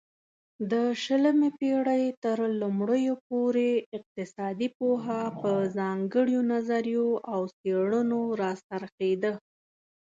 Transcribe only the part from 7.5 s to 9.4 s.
څيړنو را څرخيده